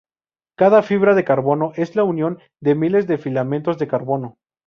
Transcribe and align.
Cada 0.57 0.81
fibra 0.81 1.13
de 1.13 1.23
carbono 1.23 1.73
es 1.75 1.95
la 1.95 2.03
unión 2.03 2.39
de 2.59 2.73
miles 2.73 3.05
de 3.05 3.19
filamentos 3.19 3.77
de 3.77 3.87
carbono. 3.87 4.37